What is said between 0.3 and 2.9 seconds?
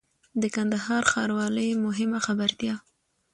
د کندهار ښاروالۍ مهمه خبرتيا